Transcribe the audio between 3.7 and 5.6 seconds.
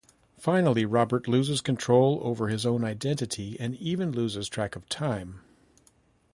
even loses track of time.